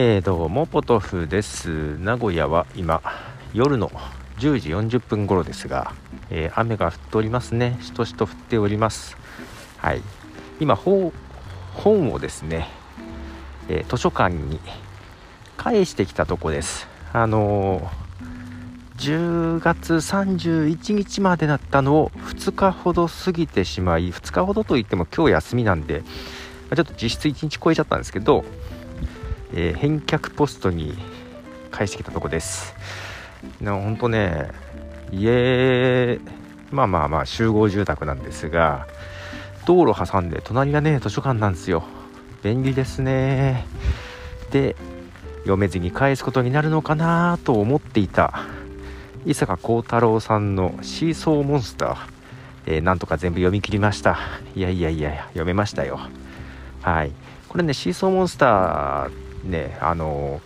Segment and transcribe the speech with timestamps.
[0.00, 1.98] えー、どうもポトフです。
[1.98, 3.02] 名古屋は今
[3.52, 3.90] 夜の
[4.38, 5.92] 10時40分頃ですが、
[6.30, 7.76] えー、雨が降っておりますね。
[7.80, 9.16] しとしと降っております。
[9.78, 10.02] はい。
[10.60, 12.68] 今本をですね、
[13.68, 14.60] えー、図書館に
[15.56, 16.86] 返してきたとこです。
[17.12, 17.90] あの
[18.98, 26.04] 10月31日までだったのを2日ほど過ぎてしまい2日ほどといっても今日休みなんで
[26.76, 28.44] ちょっと実質1日超えちゃったんですけど
[29.54, 30.96] えー、返却ポストに
[31.70, 32.74] 返してきたとこです。
[33.60, 34.50] な本当ね
[35.12, 36.18] 家
[36.70, 38.86] まあまあまあ集合住宅なんですが
[39.66, 41.84] 道路挟んで隣がね図書館なんですよ。
[42.42, 43.66] 便利ですね。
[44.50, 44.76] で
[45.40, 48.44] 読めずに返すことになるのかなと思っていた
[49.24, 51.96] 伊坂幸太郎さんの「シーソーモンスター」
[52.66, 54.18] えー、なんとか全部読み切りました。
[54.54, 56.00] いやいやいや読めましたよ。
[56.82, 57.12] はい。
[57.48, 60.40] これねシーソーモンスターねあの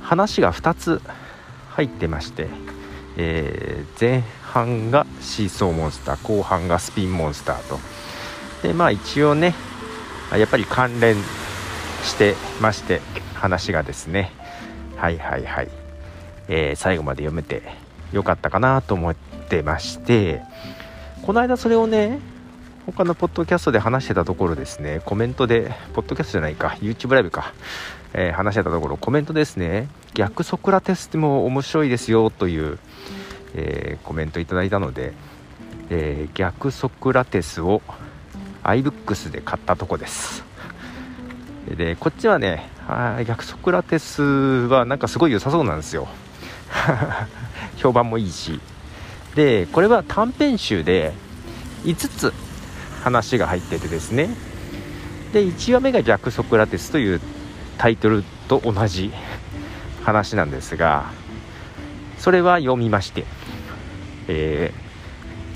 [0.00, 1.00] 話が2つ
[1.70, 2.48] 入ってまして、
[3.16, 7.78] えー、前半がシーソーモンスター後半がスピンモンスターと。
[8.62, 9.54] でまあ一応ね
[10.32, 11.16] やっぱり関連
[12.02, 13.00] してまして
[13.34, 14.32] 話がですね。
[14.96, 15.68] はいはいはい、
[16.48, 17.62] えー、最後まで読めて
[18.12, 20.40] よかったかなと思ってまして
[21.22, 22.18] この間それをね
[22.86, 27.52] 他のポッドキャストで話してたところですねコメントでポッドキャストじゃないか YouTube ライブか
[28.18, 29.88] えー、話してたところコメントですね。
[30.14, 32.78] 逆ソクラテスも面白いですよという、
[33.54, 35.12] えー、コメントいただいたので、
[35.90, 37.82] えー、逆ソクラテスを
[38.64, 40.44] iBooks で買ったとこです。
[41.68, 46.08] でこっちはねあ逆ソクラテスはなんかすごい良さそうなんですよ。
[47.76, 48.60] 評判もいいし。
[49.34, 51.12] でこれは短編集で
[51.84, 52.45] 5つ
[53.06, 54.30] 話が入っててですね。
[55.32, 57.20] で1話目が逆ソクラテスという
[57.78, 59.12] タイトルと同じ
[60.02, 61.12] 話なんですが
[62.18, 63.24] それは読みまして
[64.28, 64.72] え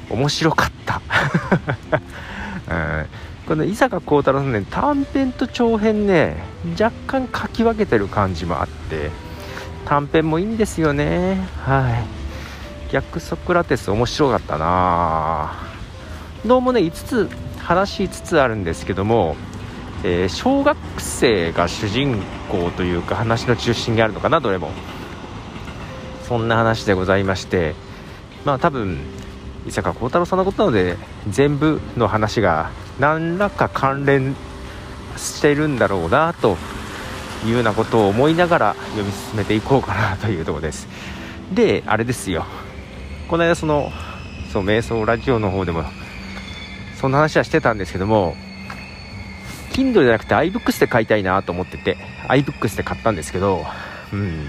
[0.09, 1.03] ー、面白かった、
[2.71, 3.07] うん、
[3.49, 6.37] この伊坂幸太郎さんね短編と長編ね
[6.81, 9.11] 若干書き分けてる感じもあって
[9.87, 11.49] 短編もいいんですよね。
[11.65, 12.93] はい。
[12.93, 15.70] 逆ソクラテス面白かったなど
[16.45, 19.37] うもね5つ話5つあるんですけども
[20.03, 24.71] えー、小学生が主人公というか話の中心にあるのかなどれも。
[26.31, 27.75] そんな話でございまして
[28.45, 28.99] まあ多分
[29.67, 30.97] 伊坂幸太郎さんのことなので
[31.29, 32.71] 全部の話が
[33.01, 34.37] 何らか関連
[35.17, 36.57] してるんだろうなと
[37.45, 40.87] いうようなことを思いながら読み進めていこうかなというとこです。
[41.53, 42.47] であれですよ。
[43.29, 43.91] この間その
[44.53, 45.83] そう瞑想ラジオの方でも
[47.01, 48.35] そんな話はしてたんですけども
[49.73, 51.97] Kindle じゃなくて iBooks で買いたいなと思ってて
[52.29, 53.65] iBooks で買ったんですけど
[54.13, 54.49] うん。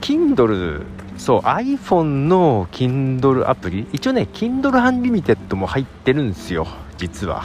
[0.00, 0.84] Kindle
[1.16, 7.42] そう iPhone の Kindle アプリ一応ね Kindle Unlimited も入ってるんですよ実は。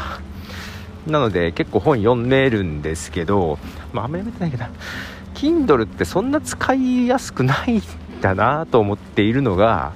[1.07, 3.57] なので結構本読めるんですけど
[3.94, 7.81] まああんまり読めてないけど Kindle ってそんな使いやすくないん
[8.22, 9.94] だなと思っているのが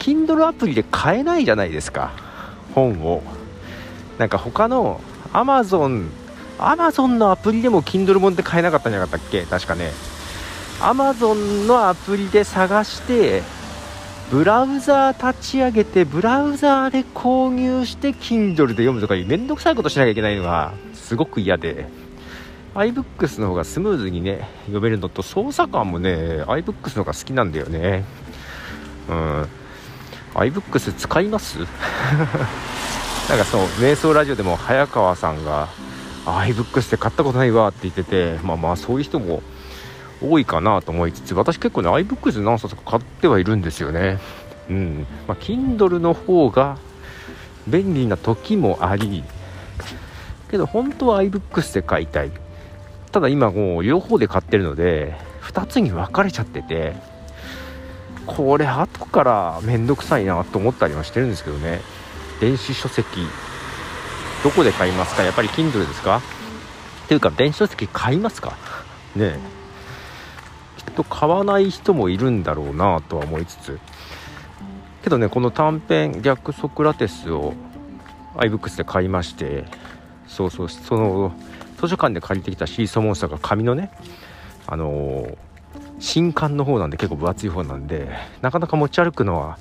[0.00, 2.23] Kindle アプリで買えないじゃないですか。
[2.74, 3.22] 本を。
[4.18, 5.00] なんか他の
[5.32, 6.10] アマゾン
[6.58, 9.42] アマゾンのアプリでも Kindle 本って買えなかったんじゃなかったっけ？
[9.42, 9.90] 確かね。
[10.80, 13.42] アマゾンのアプリで探して
[14.30, 21.86] ブラウザー立ち上げてブラウザーで購入して Kindle で読むとかいうめんどくさいことしなきゃいけないのがすごく嫌で。
[22.74, 28.04] iBooks の方がスムーズにね読めるのと操作感もね iBooks の方が好きなんだよね。
[29.08, 29.46] うん。
[30.34, 31.58] iBooks 使います？
[33.28, 35.68] なんかそう瞑想ラジオでも早川さんが
[36.26, 39.42] iBooks で買ったことないわって言っててまあまあそういう人も
[40.22, 44.18] 多いかなと思いつつ私結構ね iBooks 何冊か買ってはいるんですよね。
[44.68, 45.06] うん。
[45.28, 46.76] まあ Kindle の方が
[47.66, 49.24] 便利な時もあり
[50.50, 52.30] けど本当は iBooks で買いたい。
[53.12, 56.96] ただ今もう両方で買ってるので2つに分かれちゃってて
[58.26, 61.80] これ後からめんどくさいなと思ったりはしてるんですけどね。
[62.40, 63.06] 電子書籍
[64.42, 65.22] どこで買いますか？
[65.22, 66.20] やっぱり Kindle ですか？
[67.04, 68.56] っていうか電子書籍買いますか？
[69.14, 69.38] ね
[70.76, 73.78] きっと買わない人もいるんだろうなとは思いつつ。
[75.02, 77.54] けどねこの短編逆ソクラテスを
[78.36, 79.64] iBooks で買いまして
[80.26, 81.32] そうそうその
[81.78, 83.90] 図書館で借りてきたシーソーモンスターが紙のね
[84.66, 85.36] あのー、
[86.04, 88.10] 新刊の方なんで結構分厚い方なんで
[88.42, 89.58] なかなか持ち歩くのは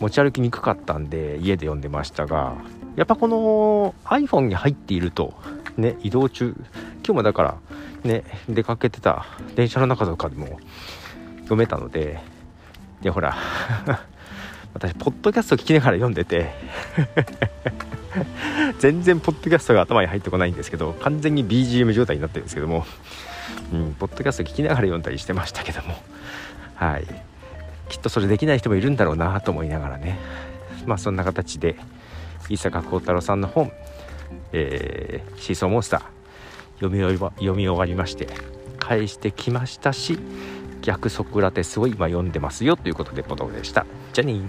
[0.00, 2.56] 持ち歩きにくかったんで家で読んでましたが
[2.96, 5.32] やっぱこの iPhone に入っていると
[5.76, 6.56] ね移動中
[6.96, 7.56] 今日もだから
[8.02, 10.58] ね出かけてた電車の中とかでも
[11.42, 12.18] 読めたので
[13.00, 13.36] でほら
[14.74, 16.50] 私ポッドキャスト聞きながら読んでて
[18.80, 22.84] 全然ポッドキャストが頭に入ってこないんですけど完全に BGM 状態になってるんですけども、
[23.72, 25.94] うん、ポッドキャスト聞きながら読んだりしてましたけども。
[26.74, 27.06] はい。
[27.88, 30.18] きっとそれできない人もいるんだろうなと思いながらね。
[30.86, 31.76] まあそんな形で
[32.48, 33.72] 伊坂幸太郎さんの本
[34.52, 36.02] 「えー、シーソーモンスター」
[36.80, 38.28] 読み読み終わりまして
[38.78, 40.18] 返してきましたし
[40.80, 43.84] 逆ソクラテスを今読んでますよということでポトフでした。
[44.12, 44.40] じゃあね